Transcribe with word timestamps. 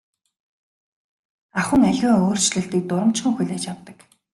Ахуйн 1.59 1.83
аливаа 1.89 2.17
өөрчлөлтийг 2.25 2.83
дурамжхан 2.87 3.33
хүлээж 3.35 3.63
авдаг. 3.73 3.97